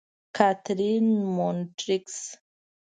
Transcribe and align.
کاترین: 0.35 1.07
مونټریکس. 1.35 2.17